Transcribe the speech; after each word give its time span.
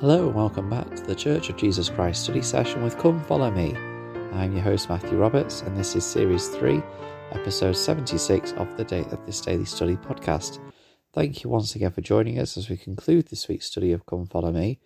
Hello, 0.00 0.26
and 0.26 0.34
welcome 0.34 0.68
back 0.68 0.94
to 0.94 1.02
the 1.04 1.14
Church 1.14 1.48
of 1.48 1.56
Jesus 1.56 1.88
Christ 1.88 2.24
study 2.24 2.42
session 2.42 2.84
with 2.84 2.98
Come 2.98 3.18
Follow 3.24 3.50
Me. 3.50 3.74
I'm 4.34 4.52
your 4.52 4.60
host 4.60 4.90
Matthew 4.90 5.16
Roberts, 5.16 5.62
and 5.62 5.74
this 5.74 5.96
is 5.96 6.04
Series 6.04 6.48
3, 6.48 6.82
Episode 7.32 7.72
76 7.72 8.52
of 8.58 8.76
the 8.76 8.84
day 8.84 9.06
of 9.10 9.24
this 9.24 9.40
daily 9.40 9.64
study 9.64 9.96
podcast. 9.96 10.58
Thank 11.14 11.42
you 11.42 11.48
once 11.48 11.74
again 11.74 11.92
for 11.92 12.02
joining 12.02 12.38
us 12.38 12.58
as 12.58 12.68
we 12.68 12.76
conclude 12.76 13.28
this 13.28 13.48
week's 13.48 13.68
study 13.68 13.92
of 13.92 14.04
Come 14.04 14.26
Follow 14.26 14.52
Me, 14.52 14.80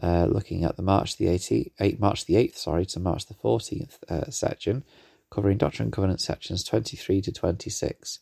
uh, 0.00 0.26
looking 0.26 0.62
at 0.62 0.76
the 0.76 0.82
March 0.82 1.16
the 1.16 1.26
18th, 1.26 1.98
March 1.98 2.26
the 2.26 2.34
8th, 2.34 2.54
sorry, 2.54 2.86
to 2.86 3.00
March 3.00 3.26
the 3.26 3.34
14th 3.34 3.98
uh, 4.08 4.30
section, 4.30 4.84
covering 5.28 5.58
Doctrine 5.58 5.86
and 5.86 5.92
Covenant 5.92 6.20
sections 6.20 6.62
23 6.62 7.20
to 7.22 7.32
26. 7.32 8.20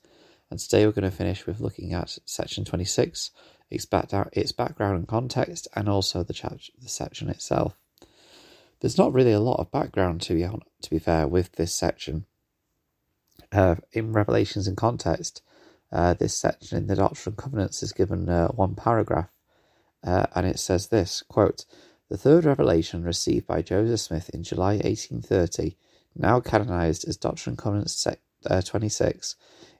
And 0.50 0.58
today 0.58 0.86
we're 0.86 0.92
going 0.92 1.10
to 1.10 1.14
finish 1.14 1.46
with 1.46 1.60
looking 1.60 1.92
at 1.92 2.16
section 2.24 2.64
26 2.64 3.30
its, 3.74 4.52
background 4.52 4.96
and 4.96 5.08
context, 5.08 5.68
and 5.74 5.88
also 5.88 6.22
the, 6.22 6.34
the 6.80 6.88
section 6.88 7.28
itself. 7.28 7.76
There's 8.80 8.98
not 8.98 9.12
really 9.12 9.32
a 9.32 9.40
lot 9.40 9.60
of 9.60 9.70
background 9.70 10.20
to 10.22 10.34
be 10.34 10.44
on, 10.44 10.60
to 10.82 10.90
be 10.90 10.98
fair 10.98 11.26
with 11.26 11.52
this 11.52 11.72
section. 11.72 12.26
Uh, 13.50 13.76
in 13.92 14.12
Revelations 14.12 14.66
in 14.66 14.76
Context, 14.76 15.42
uh, 15.92 16.14
this 16.14 16.36
section 16.36 16.76
in 16.76 16.86
the 16.86 16.96
Doctrine 16.96 17.32
and 17.32 17.38
Covenants 17.38 17.82
is 17.82 17.92
given 17.92 18.28
uh, 18.28 18.48
one 18.48 18.74
paragraph, 18.74 19.30
uh, 20.04 20.26
and 20.34 20.46
it 20.46 20.58
says 20.58 20.88
this 20.88 21.22
quote: 21.28 21.64
"The 22.08 22.18
third 22.18 22.44
revelation 22.44 23.04
received 23.04 23.46
by 23.46 23.62
Joseph 23.62 24.00
Smith 24.00 24.28
in 24.30 24.42
July 24.42 24.74
1830, 24.74 25.76
now 26.16 26.40
canonized 26.40 27.06
as 27.08 27.16
Doctrine 27.16 27.52
and 27.52 27.58
Covenants 27.58 28.06
uh, 28.06 28.60
26, 28.60 29.36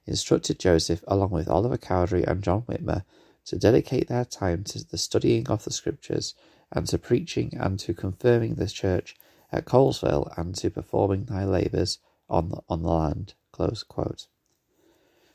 instructed 0.06 0.59
Joseph, 0.59 1.03
along 1.09 1.31
with 1.31 1.48
Oliver 1.48 1.77
Cowdery 1.77 2.23
and 2.25 2.42
John 2.42 2.62
Whitmer." 2.62 3.05
To 3.47 3.59
dedicate 3.59 4.09
their 4.09 4.25
time 4.25 4.65
to 4.65 4.84
the 4.84 4.98
studying 4.98 5.48
of 5.48 5.64
the 5.64 5.73
Scriptures, 5.73 6.34
and 6.73 6.87
to 6.89 6.98
preaching 6.98 7.53
and 7.59 7.78
to 7.81 7.95
confirming 7.95 8.55
the 8.55 8.67
church 8.67 9.17
at 9.53 9.64
Colesville, 9.64 10.33
and 10.37 10.55
to 10.56 10.70
performing 10.70 11.25
thy 11.25 11.45
labours 11.45 11.98
on 12.28 12.48
the, 12.48 12.61
on 12.69 12.83
the 12.83 12.89
land. 12.89 13.34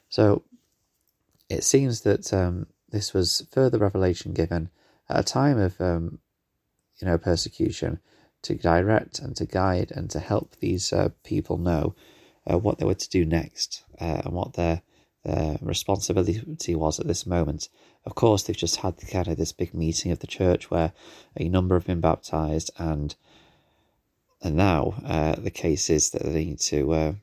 So 0.10 0.44
it 1.50 1.64
seems 1.64 2.02
that 2.02 2.34
um, 2.34 2.68
this 2.90 3.14
was 3.14 3.48
further 3.52 3.78
revelation 3.78 4.34
given 4.34 4.70
at 5.08 5.20
a 5.20 5.24
time 5.24 5.58
of 5.58 5.80
um, 5.80 6.20
you 7.00 7.08
know 7.08 7.18
persecution 7.18 8.00
to 8.42 8.56
direct 8.56 9.20
and 9.20 9.36
to 9.36 9.46
guide 9.46 9.92
and 9.96 10.10
to 10.10 10.20
help 10.20 10.56
these 10.60 10.94
uh, 10.94 11.10
people 11.24 11.58
know 11.58 11.96
uh, 12.50 12.58
what 12.58 12.78
they 12.78 12.86
were 12.86 12.94
to 12.94 13.10
do 13.10 13.26
next 13.26 13.84
uh, 14.00 14.22
and 14.26 14.34
what 14.34 14.54
their 14.54 14.82
their 15.24 15.58
responsibility 15.62 16.76
was 16.76 17.00
at 17.00 17.08
this 17.08 17.26
moment. 17.26 17.70
Of 18.06 18.16
course, 18.16 18.44
they've 18.44 18.56
just 18.56 18.78
had 18.78 18.98
kind 19.10 19.28
of 19.28 19.38
this 19.38 19.52
big 19.52 19.74
meeting 19.74 20.12
of 20.12 20.20
the 20.20 20.28
church 20.28 20.72
where 20.72 20.94
a 21.36 21.50
number 21.50 21.76
have 21.76 21.86
been 21.86 22.00
baptized, 22.00 22.72
and 22.78 23.16
and 24.42 24.56
now 24.56 25.02
uh, 25.06 25.36
the 25.36 25.52
case 25.52 25.90
is 25.90 26.12
that 26.12 26.24
they 26.24 26.46
need 26.46 26.60
to 26.60 26.94
uh, 26.94 27.14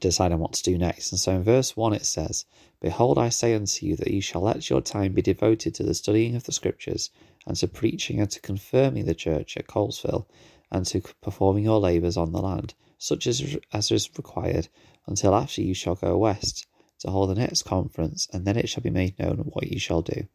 decide 0.00 0.32
on 0.32 0.40
what 0.40 0.52
to 0.52 0.62
do 0.62 0.76
next. 0.76 1.10
And 1.12 1.18
so 1.18 1.32
in 1.32 1.42
verse 1.42 1.76
1 1.76 1.94
it 1.94 2.04
says, 2.04 2.44
Behold, 2.80 3.18
I 3.18 3.30
say 3.30 3.54
unto 3.54 3.86
you 3.86 3.96
that 3.96 4.10
you 4.10 4.20
shall 4.20 4.42
let 4.42 4.68
your 4.68 4.82
time 4.82 5.14
be 5.14 5.22
devoted 5.22 5.74
to 5.74 5.82
the 5.82 5.94
studying 5.94 6.36
of 6.36 6.44
the 6.44 6.52
Scriptures, 6.52 7.10
and 7.46 7.56
to 7.56 7.66
preaching 7.66 8.20
and 8.20 8.30
to 8.30 8.40
confirming 8.40 9.06
the 9.06 9.14
church 9.14 9.56
at 9.56 9.66
Colesville, 9.66 10.26
and 10.70 10.84
to 10.86 11.00
performing 11.22 11.64
your 11.64 11.80
labours 11.80 12.16
on 12.18 12.32
the 12.32 12.42
land, 12.42 12.74
such 12.98 13.26
as, 13.26 13.56
as 13.72 13.90
is 13.90 14.10
required, 14.16 14.68
until 15.06 15.34
after 15.34 15.62
you 15.62 15.74
shall 15.74 15.94
go 15.94 16.18
west 16.18 16.66
to 17.00 17.10
hold 17.10 17.30
the 17.30 17.34
next 17.34 17.62
conference, 17.62 18.28
and 18.32 18.44
then 18.44 18.56
it 18.56 18.68
shall 18.68 18.82
be 18.82 18.90
made 18.90 19.18
known 19.18 19.38
what 19.38 19.68
you 19.68 19.78
shall 19.78 20.02
do. 20.02 20.26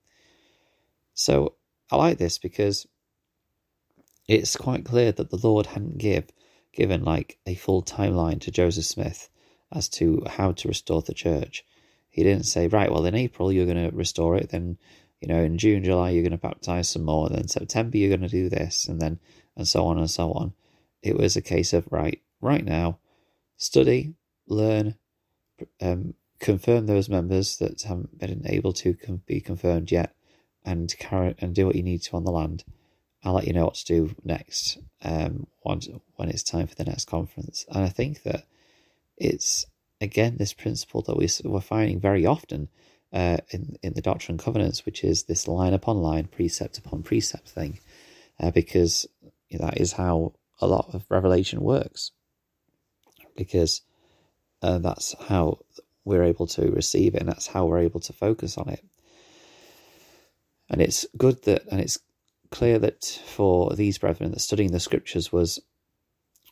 So 1.13 1.55
I 1.91 1.97
like 1.97 2.17
this 2.17 2.37
because 2.37 2.87
it's 4.27 4.55
quite 4.55 4.85
clear 4.85 5.11
that 5.11 5.29
the 5.29 5.39
Lord 5.47 5.67
hadn't 5.67 5.97
give 5.97 6.25
given 6.71 7.03
like 7.03 7.37
a 7.45 7.55
full 7.55 7.83
timeline 7.83 8.41
to 8.41 8.51
Joseph 8.51 8.85
Smith 8.85 9.29
as 9.71 9.89
to 9.89 10.23
how 10.27 10.53
to 10.53 10.67
restore 10.67 11.01
the 11.01 11.13
church. 11.13 11.65
He 12.09 12.23
didn't 12.23 12.45
say, 12.45 12.67
right, 12.67 12.91
well 12.91 13.05
in 13.05 13.15
April 13.15 13.51
you're 13.51 13.65
going 13.65 13.89
to 13.89 13.95
restore 13.95 14.35
it, 14.37 14.49
then 14.49 14.77
you 15.19 15.27
know 15.27 15.43
in 15.43 15.57
June, 15.57 15.83
July 15.83 16.11
you're 16.11 16.23
going 16.23 16.31
to 16.31 16.37
baptize 16.37 16.89
some 16.89 17.03
more, 17.03 17.29
then 17.29 17.47
September 17.47 17.97
you're 17.97 18.15
going 18.15 18.27
to 18.27 18.27
do 18.27 18.49
this, 18.49 18.87
and 18.87 19.01
then 19.01 19.19
and 19.55 19.67
so 19.67 19.85
on 19.85 19.97
and 19.97 20.09
so 20.09 20.31
on. 20.31 20.53
It 21.01 21.17
was 21.17 21.35
a 21.35 21.41
case 21.41 21.73
of 21.73 21.87
right, 21.91 22.21
right 22.43 22.63
now, 22.63 22.99
study, 23.57 24.13
learn, 24.47 24.95
um, 25.81 26.13
confirm 26.39 26.85
those 26.85 27.09
members 27.09 27.57
that 27.57 27.81
haven't 27.81 28.19
been 28.19 28.43
able 28.45 28.73
to 28.73 28.95
be 29.25 29.39
confirmed 29.39 29.91
yet, 29.91 30.13
and 30.65 30.93
carry 30.99 31.35
and 31.39 31.55
do 31.55 31.65
what 31.65 31.75
you 31.75 31.83
need 31.83 32.01
to 32.03 32.15
on 32.15 32.25
the 32.25 32.31
land. 32.31 32.63
I'll 33.23 33.33
let 33.33 33.47
you 33.47 33.53
know 33.53 33.65
what 33.65 33.75
to 33.75 33.85
do 33.85 34.15
next 34.23 34.77
um, 35.01 35.47
once, 35.63 35.87
when 36.15 36.29
it's 36.29 36.43
time 36.43 36.67
for 36.67 36.75
the 36.75 36.83
next 36.83 37.05
conference. 37.05 37.65
And 37.69 37.83
I 37.83 37.89
think 37.89 38.23
that 38.23 38.45
it's 39.17 39.65
again 40.01 40.35
this 40.37 40.53
principle 40.53 41.01
that 41.03 41.17
we, 41.17 41.29
we're 41.45 41.61
finding 41.61 41.99
very 41.99 42.25
often 42.25 42.67
uh, 43.13 43.37
in 43.51 43.77
in 43.81 43.93
the 43.93 44.01
Doctrine 44.01 44.33
and 44.33 44.43
Covenants, 44.43 44.85
which 44.85 45.03
is 45.03 45.23
this 45.23 45.47
line 45.47 45.73
upon 45.73 45.97
line, 46.01 46.25
precept 46.25 46.77
upon 46.77 47.03
precept 47.03 47.47
thing, 47.47 47.79
uh, 48.39 48.51
because 48.51 49.07
that 49.51 49.79
is 49.79 49.93
how 49.93 50.33
a 50.59 50.67
lot 50.67 50.93
of 50.93 51.05
Revelation 51.09 51.61
works. 51.61 52.11
Because 53.35 53.81
uh, 54.61 54.79
that's 54.79 55.15
how 55.27 55.59
we're 56.05 56.23
able 56.23 56.47
to 56.47 56.71
receive 56.71 57.15
it, 57.15 57.21
and 57.21 57.29
that's 57.29 57.47
how 57.47 57.65
we're 57.65 57.79
able 57.79 57.99
to 58.01 58.13
focus 58.13 58.57
on 58.57 58.69
it. 58.69 58.83
And 60.69 60.81
it's 60.81 61.05
good 61.17 61.43
that, 61.43 61.63
and 61.71 61.79
it's 61.79 61.99
clear 62.51 62.79
that 62.79 63.03
for 63.25 63.73
these 63.75 63.97
brethren, 63.97 64.31
that 64.31 64.39
studying 64.39 64.71
the 64.71 64.79
scriptures 64.79 65.31
was 65.31 65.59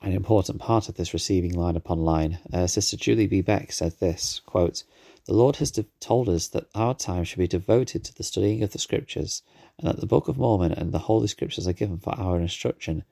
an 0.02 0.14
important 0.14 0.59
part 0.59 0.90
of 0.90 0.96
this 0.96 1.14
receiving 1.14 1.53
line 1.53 1.75
upon 1.75 2.00
line. 2.00 2.40
Uh, 2.52 2.68
Sister 2.68 2.97
Julie 2.97 3.28
B. 3.28 3.41
Beck 3.41 3.72
said 3.72 3.94
this 4.00 4.41
quote, 4.46 4.84
The 5.25 5.34
Lord 5.34 5.58
has 5.58 5.72
de- 5.72 5.86
told 6.00 6.28
us 6.28 6.47
that 6.50 6.68
our 6.74 6.96
time 6.96 7.24
should 7.24 7.40
be 7.40 7.47
devoted 7.47 8.03
to 8.06 8.16
the 8.16 8.24
studying 8.24 8.64
of 8.64 8.72
the 8.72 8.80
scriptures, 8.80 9.44
and 9.78 9.88
that 9.88 10.00
the 10.00 10.08
Book 10.08 10.28
of 10.28 10.38
Mormon 10.38 10.72
and 10.72 10.91
the 10.91 11.00
Holy 11.00 11.28
Scriptures 11.28 11.68
are 11.68 11.74
given 11.74 12.00
for 12.00 12.18
our 12.20 12.40
instruction. 12.40 13.03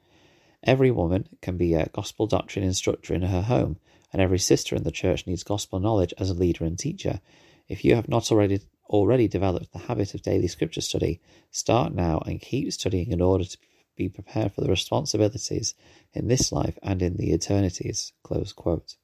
Every 0.64 0.92
woman 0.92 1.30
can 1.42 1.58
be 1.58 1.74
a 1.74 1.88
gospel 1.88 2.28
doctrine 2.28 2.66
instructor 2.66 3.14
in 3.14 3.22
her 3.22 3.42
home, 3.42 3.78
and 4.12 4.22
every 4.22 4.40
sister 4.40 4.76
in 4.76 4.84
the 4.84 4.92
church 4.92 5.26
needs 5.26 5.44
gospel 5.44 5.80
knowledge 5.80 6.14
as 6.18 6.30
a 6.30 6.34
leader 6.34 6.66
and 6.66 6.78
teacher. 6.78 7.22
If 7.68 7.86
you 7.86 7.96
have 7.96 8.10
not 8.10 8.32
already 8.32 8.62
already 8.90 9.28
developed 9.28 9.72
the 9.72 9.80
habit 9.80 10.14
of 10.16 10.24
daily 10.24 10.48
scripture 10.48 10.82
study, 10.82 11.22
start 11.52 11.94
now 11.94 12.22
and 12.26 12.42
keep 12.42 12.74
studying 12.74 13.12
in 13.12 13.22
order 13.22 13.46
to 13.46 13.58
be 13.96 14.10
prepared 14.10 14.52
for 14.52 14.62
the 14.62 14.70
responsibilities 14.70 15.76
in 16.14 16.28
this 16.28 16.52
life 16.52 16.78
and 16.82 17.02
in 17.02 17.18
the 17.18 17.32
eternities. 17.32 18.14
Close 18.24 18.52
quote. 18.52 18.96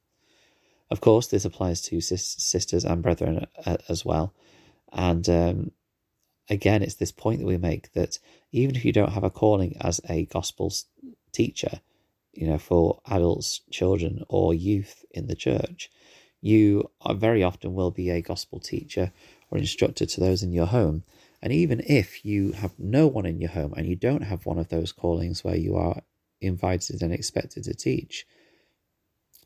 Of 0.90 1.02
course, 1.02 1.28
this 1.28 1.46
applies 1.46 1.82
to 1.84 2.02
sis- 2.02 2.36
sisters 2.38 2.86
and 2.86 3.04
brethren 3.04 3.46
uh, 3.66 3.78
as 3.90 4.04
well. 4.04 4.34
And 4.92 5.28
um, 5.30 5.72
again, 6.50 6.82
it's 6.82 6.96
this 6.96 7.12
point 7.12 7.40
that 7.40 7.48
we 7.48 7.58
make 7.58 7.92
that 7.94 8.20
even 8.52 8.76
if 8.76 8.86
you 8.86 8.94
don't 8.94 9.12
have 9.12 9.24
a 9.24 9.30
calling 9.30 9.78
as 9.82 10.00
a 10.10 10.26
gospel 10.26 10.72
teacher, 11.36 11.82
you 12.34 12.48
know, 12.48 12.58
for 12.58 13.00
adults, 13.08 13.62
children, 13.72 14.24
or 14.30 14.54
youth 14.54 15.06
in 15.12 15.28
the 15.28 15.36
church, 15.36 15.90
you 16.42 16.90
very 17.16 17.44
often 17.44 17.74
will 17.74 17.92
be 17.92 18.10
a 18.10 18.22
gospel 18.22 18.60
teacher 18.60 19.12
or 19.50 19.58
instructor 19.58 20.06
to 20.06 20.20
those 20.20 20.44
in 20.44 20.52
your 20.52 20.68
home. 20.68 21.04
And 21.42 21.52
even 21.54 21.82
if 21.88 22.26
you 22.26 22.54
have 22.54 22.74
no 22.78 23.08
one 23.08 23.26
in 23.26 23.40
your 23.42 23.52
home 23.52 23.74
and 23.76 23.88
you 23.88 23.96
don't 23.96 24.24
have 24.32 24.46
one 24.46 24.60
of 24.60 24.70
those 24.70 24.92
callings 24.92 25.44
where 25.44 25.56
you 25.56 25.76
are 25.76 26.02
invited 26.42 27.02
and 27.02 27.14
expected 27.14 27.64
to 27.64 27.74
teach, 27.74 28.26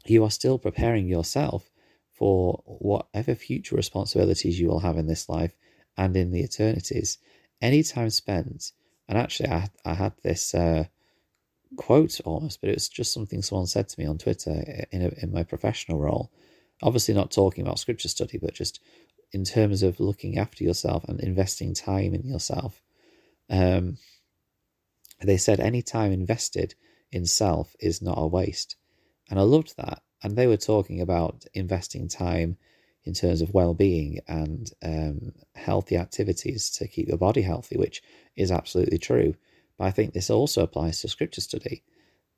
you 0.06 0.24
are 0.24 0.32
still 0.32 0.58
preparing 0.58 1.08
yourself 1.08 1.70
for 2.12 2.62
whatever 2.66 3.36
future 3.36 3.76
responsibilities 3.76 4.60
you 4.60 4.68
will 4.68 4.80
have 4.80 4.98
in 4.98 5.08
this 5.08 5.30
life 5.30 5.56
and 5.98 6.16
in 6.16 6.32
the 6.32 6.44
eternities. 6.44 7.18
Any 7.62 7.84
time 7.84 8.10
spent, 8.10 8.72
and 9.08 9.18
actually, 9.18 9.50
I, 9.50 9.70
I 9.86 9.94
had 9.94 10.14
this 10.24 10.54
uh, 10.54 10.86
quote 11.78 12.20
almost, 12.26 12.62
but 12.62 12.70
it 12.70 12.76
was 12.76 12.90
just 12.90 13.14
something 13.14 13.42
someone 13.42 13.68
said 13.68 13.88
to 13.90 14.00
me 14.00 14.06
on 14.06 14.18
Twitter 14.18 14.86
in 14.92 15.02
a, 15.04 15.24
in 15.24 15.32
my 15.32 15.44
professional 15.44 16.00
role. 16.00 16.32
Obviously, 16.82 17.14
not 17.14 17.32
talking 17.32 17.66
about 17.66 17.80
scripture 17.80 18.08
study, 18.08 18.38
but 18.38 18.54
just 18.54 18.80
in 19.32 19.44
terms 19.44 19.84
of 19.84 20.00
looking 20.00 20.38
after 20.38 20.64
yourself 20.64 21.04
and 21.08 21.20
investing 21.20 21.74
time 21.74 22.14
in 22.14 22.26
yourself. 22.26 22.82
Um, 23.50 23.98
they 25.22 25.38
said 25.38 25.60
any 25.60 25.82
time 25.82 26.12
invested 26.12 26.76
in 27.12 27.26
self 27.26 27.76
is 27.80 28.02
not 28.02 28.18
a 28.18 28.28
waste, 28.28 28.76
and 29.30 29.40
I 29.40 29.44
loved 29.44 29.76
that. 29.78 30.02
And 30.24 30.36
they 30.36 30.48
were 30.48 30.58
talking 30.58 31.00
about 31.02 31.46
investing 31.54 32.08
time 32.10 32.58
in 33.06 33.14
terms 33.14 33.42
of 33.42 33.54
well-being 33.54 34.20
and 34.28 34.70
um, 34.84 35.32
healthy 35.56 35.96
activities 35.96 36.70
to 36.72 36.88
keep 36.88 37.08
your 37.08 37.18
body 37.18 37.42
healthy, 37.42 37.78
which 37.78 38.04
is 38.36 38.52
absolutely 38.52 38.98
true. 38.98 39.36
But 39.80 39.86
I 39.86 39.92
think 39.92 40.14
this 40.14 40.30
also 40.30 40.62
applies 40.62 41.00
to 41.02 41.08
scripture 41.08 41.40
study 41.40 41.84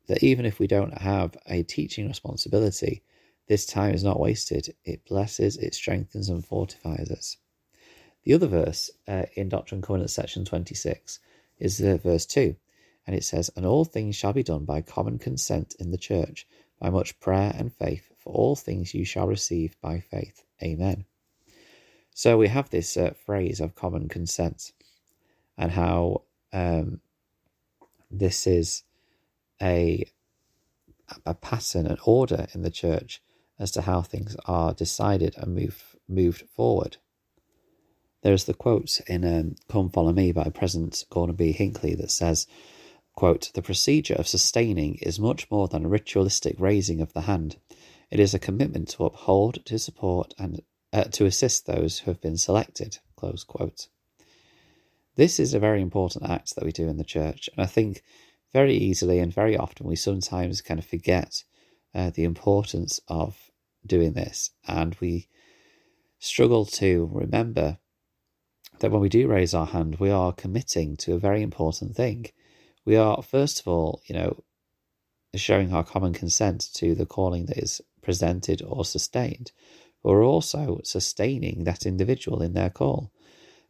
that 0.08 0.24
even 0.24 0.46
if 0.46 0.60
we 0.60 0.68
don't 0.68 0.96
have 1.00 1.36
a 1.48 1.64
teaching 1.64 2.08
responsibility, 2.08 3.02
this 3.48 3.66
time 3.66 3.96
is 3.96 4.04
not 4.04 4.20
wasted. 4.20 4.76
It 4.86 5.06
blesses, 5.06 5.58
it 5.58 5.74
strengthens, 5.74 6.30
and 6.30 6.46
fortifies 6.46 7.10
us. 7.10 7.38
The 8.24 8.36
other 8.36 8.46
verse 8.46 8.92
uh, 9.08 9.24
in 9.34 9.50
Doctrine 9.50 9.78
and 9.80 9.84
Covenants 9.84 10.14
section 10.14 10.46
26 10.46 11.20
is 11.58 11.82
uh, 11.82 11.98
verse 11.98 12.28
2. 12.28 12.56
And 13.08 13.16
it 13.16 13.24
says, 13.24 13.50
And 13.56 13.66
all 13.66 13.86
things 13.86 14.16
shall 14.16 14.34
be 14.34 14.44
done 14.44 14.66
by 14.66 14.82
common 14.82 15.18
consent 15.18 15.76
in 15.80 15.90
the 15.90 15.98
church, 15.98 16.48
by 16.80 16.92
much 16.92 17.20
prayer 17.20 17.54
and 17.58 17.74
faith, 17.74 18.08
for 18.20 18.32
all 18.34 18.56
things 18.56 18.94
you 18.94 19.04
shall 19.04 19.28
receive 19.28 19.76
by 19.82 20.00
faith. 20.00 20.44
Amen. 20.62 21.06
So 22.14 22.38
we 22.38 22.50
have 22.50 22.70
this 22.70 22.96
uh, 22.98 23.16
phrase 23.26 23.60
of 23.60 23.74
common 23.74 24.10
consent 24.10 24.74
and 25.58 25.72
how 25.72 26.22
um, 26.54 27.02
this 28.12 28.46
is 28.46 28.84
a, 29.62 30.06
a 31.26 31.34
pattern, 31.34 31.88
an 31.88 31.98
order 32.06 32.48
in 32.54 32.62
the 32.62 32.72
church 32.72 33.22
as 33.60 33.72
to 33.72 33.82
how 33.82 34.02
things 34.02 34.36
are 34.46 34.74
decided 34.74 35.36
and 35.38 35.56
move, 35.56 35.96
moved 36.08 36.44
forward. 36.56 36.98
There's 38.24 38.46
the 38.46 38.54
quote 38.54 39.00
in 39.08 39.26
um, 39.26 39.56
Come 39.70 39.90
Follow 39.90 40.14
Me 40.14 40.32
by 40.32 40.50
President 40.50 41.06
Gordon 41.10 41.36
B. 41.36 41.52
Hinckley 41.52 41.96
that 41.96 42.12
says, 42.12 42.48
quote, 43.16 43.52
The 43.54 43.62
procedure 43.62 44.16
of 44.16 44.28
sustaining 44.28 44.96
is 44.96 45.20
much 45.20 45.50
more 45.50 45.68
than 45.68 45.86
a 45.86 45.90
ritualistic 45.90 46.56
raising 46.60 47.02
of 47.02 47.14
the 47.14 47.22
hand. 47.22 47.58
It 48.12 48.20
is 48.20 48.34
a 48.34 48.40
commitment 48.40 48.90
to 48.90 49.06
uphold, 49.06 49.66
to 49.66 49.80
support, 49.80 50.34
and 50.38 50.62
uh, 50.94 51.06
to 51.06 51.26
assist 51.26 51.66
those 51.66 52.00
who 52.00 52.12
have 52.12 52.22
been 52.22 52.38
selected. 52.38 53.00
Close 53.16 53.44
quote. 53.44 53.88
This 55.16 55.40
is 55.40 55.54
a 55.54 55.60
very 55.60 55.82
important 55.82 56.30
act 56.30 56.56
that 56.56 56.64
we 56.64 56.72
do 56.72 56.88
in 56.88 56.98
the 56.98 57.04
church, 57.04 57.50
and 57.54 57.64
I 57.64 57.68
think 57.68 58.04
very 58.54 58.76
easily 58.76 59.20
and 59.20 59.34
very 59.34 59.58
often 59.58 59.86
we 59.88 59.96
sometimes 59.96 60.62
kind 60.62 60.80
of 60.80 60.86
forget 60.86 61.44
uh, 61.94 62.12
the 62.12 62.24
importance 62.24 63.00
of 63.08 63.52
doing 63.86 64.14
this, 64.14 64.52
and 64.68 64.96
we 65.00 65.28
struggle 66.20 66.66
to 66.66 67.10
remember 67.12 67.78
that 68.80 68.92
when 68.92 69.02
we 69.02 69.10
do 69.10 69.28
raise 69.28 69.54
our 69.54 69.68
hand, 69.68 69.98
we 70.00 70.10
are 70.10 70.34
committing 70.34 70.98
to 70.98 71.14
a 71.14 71.20
very 71.20 71.42
important 71.42 71.96
thing. 71.96 72.26
We 72.86 72.96
are, 72.96 73.22
first 73.22 73.60
of 73.60 73.68
all, 73.68 74.02
you 74.06 74.16
know, 74.16 74.44
showing 75.36 75.74
our 75.74 75.84
common 75.84 76.14
consent 76.14 76.70
to 76.74 76.96
the 76.96 77.06
calling 77.06 77.46
that 77.46 77.58
is 77.58 77.82
presented 78.02 78.62
or 78.62 78.84
sustained, 78.86 79.52
we're 80.04 80.26
also 80.26 80.82
sustaining 80.84 81.64
that 81.64 81.86
individual 81.86 82.42
in 82.42 82.54
their 82.54 82.70
call. 82.70 83.12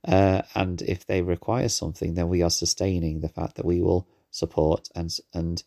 Uh, 0.07 0.42
and 0.56 0.81
if 0.81 1.06
they 1.06 1.21
require 1.21 1.69
something, 1.69 2.15
then 2.15 2.27
we 2.27 2.42
are 2.42 2.50
sustaining 2.50 3.21
the 3.21 3.30
fact 3.30 3.56
that 3.56 3.65
we 3.65 3.81
will 3.81 4.07
support 4.31 4.88
and 4.95 5.18
and 5.33 5.63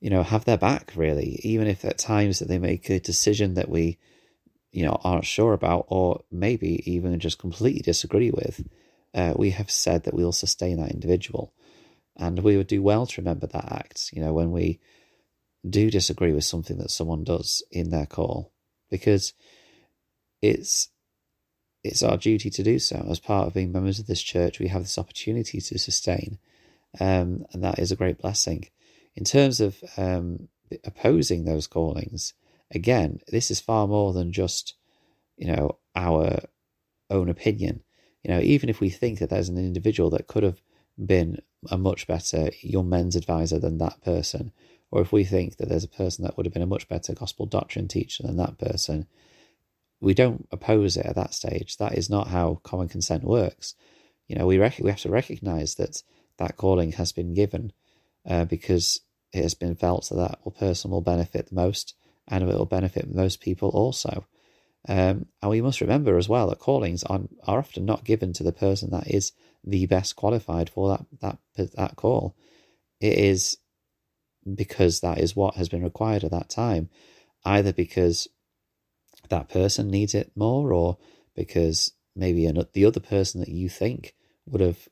you 0.00 0.10
know 0.10 0.22
have 0.22 0.44
their 0.44 0.58
back 0.58 0.92
really, 0.94 1.40
even 1.42 1.66
if 1.66 1.84
at 1.84 1.98
times 1.98 2.38
that 2.38 2.48
they 2.48 2.58
make 2.58 2.88
a 2.90 3.00
decision 3.00 3.54
that 3.54 3.68
we 3.68 3.98
you 4.70 4.84
know 4.84 5.00
aren't 5.02 5.24
sure 5.26 5.52
about, 5.52 5.86
or 5.88 6.22
maybe 6.30 6.82
even 6.90 7.18
just 7.18 7.38
completely 7.38 7.80
disagree 7.82 8.30
with. 8.30 8.66
Uh, 9.12 9.34
we 9.36 9.50
have 9.50 9.70
said 9.70 10.04
that 10.04 10.14
we 10.14 10.22
will 10.22 10.32
sustain 10.32 10.76
that 10.76 10.92
individual, 10.92 11.52
and 12.16 12.38
we 12.44 12.56
would 12.56 12.68
do 12.68 12.80
well 12.80 13.06
to 13.06 13.20
remember 13.20 13.48
that 13.48 13.72
act. 13.72 14.10
You 14.12 14.22
know 14.22 14.32
when 14.32 14.52
we 14.52 14.78
do 15.68 15.90
disagree 15.90 16.32
with 16.32 16.44
something 16.44 16.78
that 16.78 16.90
someone 16.90 17.24
does 17.24 17.64
in 17.72 17.90
their 17.90 18.06
call, 18.06 18.52
because 18.88 19.34
it's 20.40 20.88
it's 21.82 22.02
our 22.02 22.16
duty 22.16 22.50
to 22.50 22.62
do 22.62 22.78
so. 22.78 23.06
As 23.10 23.18
part 23.18 23.46
of 23.46 23.54
being 23.54 23.72
members 23.72 23.98
of 23.98 24.06
this 24.06 24.22
church, 24.22 24.58
we 24.58 24.68
have 24.68 24.82
this 24.82 24.98
opportunity 24.98 25.60
to 25.60 25.78
sustain, 25.78 26.38
um, 26.98 27.46
and 27.52 27.64
that 27.64 27.78
is 27.78 27.90
a 27.90 27.96
great 27.96 28.18
blessing. 28.18 28.68
In 29.16 29.24
terms 29.24 29.60
of 29.60 29.82
um, 29.96 30.48
opposing 30.84 31.44
those 31.44 31.66
callings, 31.66 32.34
again, 32.70 33.20
this 33.28 33.50
is 33.50 33.60
far 33.60 33.86
more 33.86 34.12
than 34.12 34.32
just 34.32 34.74
you 35.36 35.46
know 35.46 35.78
our 35.96 36.40
own 37.08 37.28
opinion. 37.28 37.82
You 38.22 38.32
know, 38.32 38.40
even 38.40 38.68
if 38.68 38.80
we 38.80 38.90
think 38.90 39.18
that 39.18 39.30
there's 39.30 39.48
an 39.48 39.58
individual 39.58 40.10
that 40.10 40.26
could 40.26 40.42
have 40.42 40.60
been 41.04 41.40
a 41.70 41.78
much 41.78 42.06
better 42.06 42.50
young 42.60 42.88
men's 42.88 43.16
advisor 43.16 43.58
than 43.58 43.78
that 43.78 44.02
person, 44.02 44.52
or 44.90 45.00
if 45.00 45.12
we 45.12 45.24
think 45.24 45.56
that 45.56 45.68
there's 45.68 45.84
a 45.84 45.88
person 45.88 46.24
that 46.24 46.36
would 46.36 46.44
have 46.46 46.52
been 46.52 46.62
a 46.62 46.66
much 46.66 46.88
better 46.88 47.14
gospel 47.14 47.46
doctrine 47.46 47.88
teacher 47.88 48.22
than 48.22 48.36
that 48.36 48.58
person, 48.58 49.06
we 50.00 50.14
don't 50.14 50.48
oppose 50.50 50.96
it 50.96 51.06
at 51.06 51.16
that 51.16 51.34
stage. 51.34 51.76
That 51.76 51.96
is 51.96 52.08
not 52.08 52.28
how 52.28 52.60
common 52.62 52.88
consent 52.88 53.24
works. 53.24 53.74
You 54.28 54.36
know, 54.36 54.46
we 54.46 54.58
rec- 54.58 54.78
we 54.80 54.90
have 54.90 55.00
to 55.00 55.10
recognise 55.10 55.74
that 55.76 56.02
that 56.38 56.56
calling 56.56 56.92
has 56.92 57.12
been 57.12 57.34
given 57.34 57.72
uh, 58.28 58.46
because 58.46 59.00
it 59.32 59.42
has 59.42 59.54
been 59.54 59.76
felt 59.76 60.08
that 60.08 60.16
that 60.16 60.58
person 60.58 60.90
will 60.90 61.02
benefit 61.02 61.48
the 61.48 61.54
most, 61.54 61.94
and 62.26 62.42
it 62.42 62.46
will 62.46 62.66
benefit 62.66 63.12
most 63.14 63.40
people 63.40 63.68
also. 63.70 64.26
Um, 64.88 65.26
and 65.42 65.50
we 65.50 65.60
must 65.60 65.82
remember 65.82 66.16
as 66.16 66.28
well 66.28 66.48
that 66.48 66.58
callings 66.58 67.04
are, 67.04 67.20
are 67.46 67.58
often 67.58 67.84
not 67.84 68.04
given 68.04 68.32
to 68.34 68.42
the 68.42 68.52
person 68.52 68.90
that 68.90 69.08
is 69.08 69.32
the 69.62 69.84
best 69.86 70.16
qualified 70.16 70.70
for 70.70 70.88
that 70.88 71.38
that 71.56 71.72
that 71.76 71.96
call. 71.96 72.34
It 73.00 73.18
is 73.18 73.58
because 74.54 75.00
that 75.00 75.18
is 75.18 75.36
what 75.36 75.56
has 75.56 75.68
been 75.68 75.82
required 75.82 76.24
at 76.24 76.30
that 76.30 76.48
time, 76.48 76.88
either 77.44 77.72
because 77.72 78.28
that 79.30 79.48
person 79.48 79.90
needs 79.90 80.14
it 80.14 80.30
more, 80.36 80.72
or 80.72 80.98
because 81.34 81.92
maybe 82.14 82.46
the 82.72 82.84
other 82.84 83.00
person 83.00 83.40
that 83.40 83.48
you 83.48 83.68
think 83.68 84.14
would 84.46 84.60
have 84.60 84.88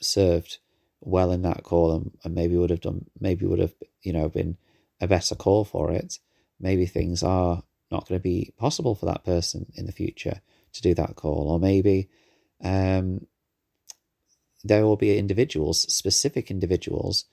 served 0.00 0.58
well 1.00 1.30
in 1.30 1.42
that 1.42 1.62
call 1.62 1.94
and, 1.94 2.10
and 2.24 2.34
maybe 2.34 2.56
would 2.56 2.70
have 2.70 2.80
done, 2.80 3.06
maybe 3.20 3.46
would 3.46 3.58
have, 3.58 3.74
you 4.02 4.12
know, 4.12 4.28
been 4.28 4.56
a 5.00 5.06
better 5.06 5.34
call 5.34 5.64
for 5.64 5.90
it. 5.92 6.18
Maybe 6.60 6.86
things 6.86 7.22
are 7.22 7.62
not 7.90 8.08
going 8.08 8.18
to 8.18 8.22
be 8.22 8.52
possible 8.56 8.94
for 8.94 9.06
that 9.06 9.24
person 9.24 9.66
in 9.74 9.86
the 9.86 9.92
future 9.92 10.40
to 10.72 10.82
do 10.82 10.94
that 10.94 11.16
call, 11.16 11.50
or 11.50 11.60
maybe 11.60 12.08
um, 12.62 13.26
there 14.64 14.86
will 14.86 14.96
be 14.96 15.18
individuals, 15.18 15.92
specific 15.92 16.50
individuals, 16.50 17.26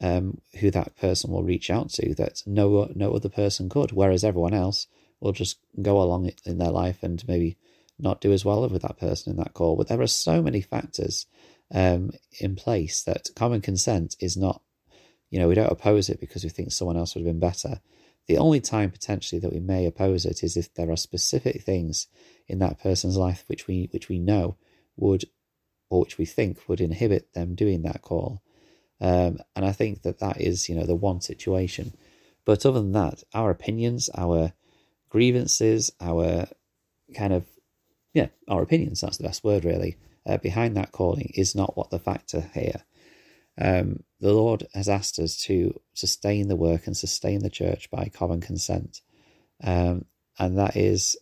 um, 0.00 0.38
who 0.60 0.70
that 0.70 0.96
person 0.96 1.30
will 1.30 1.42
reach 1.42 1.70
out 1.70 1.90
to 1.90 2.14
that 2.14 2.42
no 2.46 2.90
no 2.94 3.14
other 3.14 3.28
person 3.28 3.68
could, 3.68 3.92
whereas 3.92 4.24
everyone 4.24 4.54
else 4.54 4.86
will 5.26 5.32
just 5.32 5.58
go 5.82 6.00
along 6.00 6.30
in 6.44 6.58
their 6.58 6.70
life 6.70 7.02
and 7.02 7.26
maybe 7.28 7.58
not 7.98 8.20
do 8.20 8.32
as 8.32 8.44
well 8.44 8.68
with 8.68 8.82
that 8.82 8.98
person 8.98 9.32
in 9.32 9.36
that 9.38 9.54
call. 9.54 9.76
But 9.76 9.88
there 9.88 10.00
are 10.00 10.06
so 10.06 10.42
many 10.42 10.60
factors 10.60 11.26
um, 11.72 12.12
in 12.40 12.56
place 12.56 13.02
that 13.02 13.28
common 13.34 13.60
consent 13.60 14.16
is 14.20 14.36
not, 14.36 14.62
you 15.30 15.38
know, 15.38 15.48
we 15.48 15.54
don't 15.54 15.72
oppose 15.72 16.08
it 16.08 16.20
because 16.20 16.44
we 16.44 16.50
think 16.50 16.72
someone 16.72 16.96
else 16.96 17.14
would 17.14 17.24
have 17.24 17.32
been 17.32 17.40
better. 17.40 17.80
The 18.26 18.38
only 18.38 18.60
time 18.60 18.90
potentially 18.90 19.40
that 19.40 19.52
we 19.52 19.60
may 19.60 19.86
oppose 19.86 20.24
it 20.26 20.42
is 20.42 20.56
if 20.56 20.74
there 20.74 20.90
are 20.90 20.96
specific 20.96 21.62
things 21.62 22.08
in 22.48 22.58
that 22.58 22.80
person's 22.80 23.16
life 23.16 23.44
which 23.46 23.66
we 23.66 23.88
which 23.92 24.08
we 24.08 24.18
know 24.18 24.56
would 24.96 25.24
or 25.90 26.00
which 26.00 26.18
we 26.18 26.24
think 26.24 26.68
would 26.68 26.80
inhibit 26.80 27.32
them 27.34 27.54
doing 27.54 27.82
that 27.82 28.02
call. 28.02 28.42
Um, 29.00 29.38
and 29.54 29.64
I 29.64 29.72
think 29.72 30.02
that 30.02 30.18
that 30.20 30.40
is, 30.40 30.68
you 30.68 30.74
know, 30.74 30.86
the 30.86 30.94
one 30.94 31.20
situation. 31.20 31.92
But 32.44 32.64
other 32.64 32.80
than 32.80 32.92
that, 32.92 33.22
our 33.34 33.50
opinions, 33.50 34.08
our 34.16 34.52
grievances, 35.08 35.92
our 36.00 36.46
kind 37.14 37.32
of, 37.32 37.44
yeah, 38.12 38.28
our 38.48 38.62
opinions, 38.62 39.00
that's 39.00 39.18
the 39.18 39.24
best 39.24 39.44
word 39.44 39.64
really, 39.64 39.96
uh, 40.26 40.38
behind 40.38 40.76
that 40.76 40.92
calling 40.92 41.30
is 41.34 41.54
not 41.54 41.76
what 41.76 41.90
the 41.90 41.98
factor 41.98 42.50
here. 42.54 42.82
Um, 43.58 44.02
the 44.20 44.32
Lord 44.32 44.66
has 44.74 44.88
asked 44.88 45.18
us 45.18 45.36
to 45.42 45.80
sustain 45.94 46.48
the 46.48 46.56
work 46.56 46.86
and 46.86 46.96
sustain 46.96 47.40
the 47.40 47.50
church 47.50 47.90
by 47.90 48.10
common 48.12 48.40
consent. 48.40 49.00
Um, 49.62 50.04
and 50.38 50.58
that 50.58 50.76
is 50.76 51.16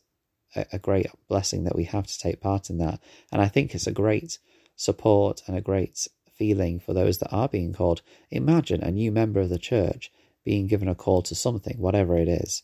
a, 0.57 0.67
a 0.73 0.79
great 0.79 1.07
blessing 1.29 1.65
that 1.65 1.77
we 1.77 1.85
have 1.85 2.07
to 2.07 2.19
take 2.19 2.41
part 2.41 2.71
in 2.71 2.79
that. 2.79 3.01
And 3.31 3.41
I 3.41 3.49
think 3.49 3.75
it's 3.75 3.87
a 3.87 3.93
great 3.93 4.39
support 4.77 5.43
and 5.47 5.57
a 5.57 5.61
great 5.61 6.09
feeling 6.37 6.81
for 6.81 6.93
those 6.93 7.19
that 7.19 7.33
are 7.33 7.49
being 7.49 7.73
called. 7.73 8.03
Imagine 8.31 8.83
a 8.83 8.91
new 8.91 9.13
member 9.13 9.41
of 9.41 9.51
the 9.51 9.59
church 9.59 10.11
being 10.45 10.67
given 10.67 10.89
a 10.89 10.95
call 10.95 11.23
to 11.23 11.35
something, 11.35 11.79
whatever 11.79 12.19
it 12.19 12.29
is, 12.29 12.63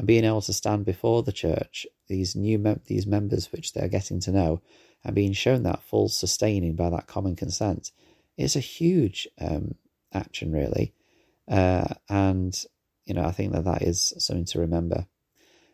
and 0.00 0.06
being 0.06 0.24
able 0.24 0.40
to 0.40 0.54
stand 0.54 0.86
before 0.86 1.22
the 1.22 1.30
church, 1.30 1.86
these 2.08 2.34
new 2.34 2.58
mem- 2.58 2.80
these 2.86 3.06
members 3.06 3.52
which 3.52 3.74
they're 3.74 3.86
getting 3.86 4.18
to 4.18 4.32
know, 4.32 4.62
and 5.04 5.14
being 5.14 5.34
shown 5.34 5.62
that 5.64 5.82
full 5.82 6.08
sustaining 6.08 6.74
by 6.74 6.88
that 6.88 7.06
common 7.06 7.36
consent 7.36 7.92
is 8.38 8.56
a 8.56 8.60
huge 8.60 9.28
um, 9.38 9.74
action, 10.14 10.52
really. 10.52 10.94
Uh, 11.46 11.84
and 12.08 12.64
you 13.04 13.12
know, 13.12 13.24
I 13.24 13.30
think 13.30 13.52
that 13.52 13.66
that 13.66 13.82
is 13.82 14.14
something 14.16 14.46
to 14.46 14.60
remember. 14.60 15.06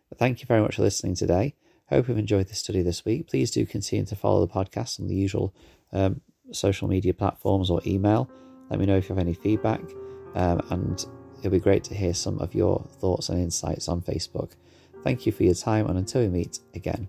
But 0.08 0.18
thank 0.18 0.40
you 0.40 0.46
very 0.46 0.60
much 0.60 0.74
for 0.74 0.82
listening 0.82 1.14
today. 1.14 1.54
Hope 1.88 2.08
you've 2.08 2.18
enjoyed 2.18 2.48
the 2.48 2.56
study 2.56 2.82
this 2.82 3.04
week. 3.04 3.28
Please 3.28 3.52
do 3.52 3.64
continue 3.64 4.06
to 4.06 4.16
follow 4.16 4.44
the 4.44 4.52
podcast 4.52 4.98
on 4.98 5.06
the 5.06 5.14
usual 5.14 5.54
um, 5.92 6.20
social 6.50 6.88
media 6.88 7.14
platforms 7.14 7.70
or 7.70 7.80
email. 7.86 8.28
Let 8.70 8.80
me 8.80 8.86
know 8.86 8.96
if 8.96 9.08
you 9.08 9.14
have 9.14 9.24
any 9.24 9.34
feedback, 9.34 9.82
um, 10.34 10.66
and 10.70 11.06
it'll 11.46 11.54
be 11.54 11.60
great 11.60 11.84
to 11.84 11.94
hear 11.94 12.12
some 12.12 12.40
of 12.40 12.54
your 12.54 12.84
thoughts 13.00 13.28
and 13.28 13.40
insights 13.40 13.88
on 13.88 14.02
Facebook. 14.02 14.50
Thank 15.04 15.26
you 15.26 15.32
for 15.32 15.44
your 15.44 15.54
time, 15.54 15.86
and 15.86 15.96
until 15.96 16.22
we 16.22 16.28
meet 16.28 16.58
again. 16.74 17.08